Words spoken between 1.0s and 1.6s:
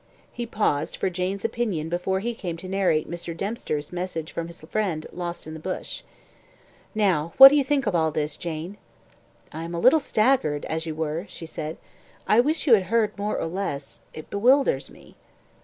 Jane's